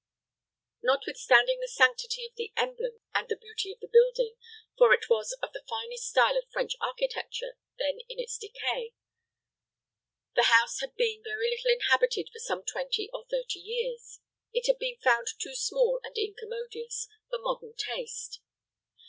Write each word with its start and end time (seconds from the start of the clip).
Notwithstanding 0.81 1.59
the 1.59 1.67
sanctity 1.67 2.25
of 2.25 2.33
the 2.35 2.51
emblem, 2.57 3.01
and 3.13 3.29
the 3.29 3.35
beauty 3.35 3.71
of 3.71 3.81
the 3.81 3.87
building 3.87 4.35
for 4.75 4.95
it 4.95 5.07
was 5.11 5.33
of 5.43 5.53
the 5.53 5.63
finest 5.69 6.09
style 6.09 6.35
of 6.39 6.49
French 6.51 6.73
architecture, 6.81 7.55
then 7.77 7.99
in 8.09 8.17
its 8.19 8.39
decay 8.39 8.95
the 10.35 10.49
house 10.49 10.79
had 10.79 10.95
been 10.95 11.21
very 11.23 11.51
little 11.51 11.69
inhabited 11.69 12.29
for 12.33 12.39
some 12.39 12.63
twenty 12.65 13.11
or 13.13 13.27
thirty 13.29 13.59
years. 13.59 14.21
It 14.51 14.65
had 14.65 14.79
been 14.79 14.97
found 15.03 15.27
too 15.39 15.53
small 15.53 15.99
and 16.03 16.17
incommodious 16.17 17.07
for 17.29 17.37
modern 17.37 17.75
taste. 17.75 18.39